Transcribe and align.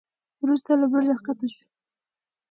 وروسته 0.43 0.71
له 0.81 0.85
برجه 0.91 1.15
کښته 1.25 1.47
شو. 1.53 1.65